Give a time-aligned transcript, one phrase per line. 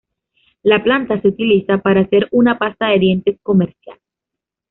[0.63, 3.99] La planta se utiliza para hacer una pasta de dientes comercial.